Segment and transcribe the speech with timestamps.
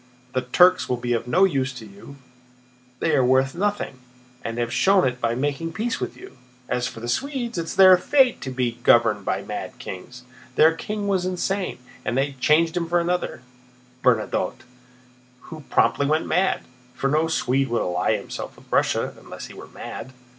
[0.33, 2.15] The Turks will be of no use to you;
[2.99, 3.99] they are worth nothing
[4.43, 6.37] and have shown it by making peace with you.
[6.67, 10.23] As for the Swedes—it is their fate to be governed by mad kings.
[10.55, 14.63] Their king was insane and they changed him for another—Bernadotte,
[15.41, 20.13] who promptly went mad—for no Swede would ally himself with Russia unless he were mad."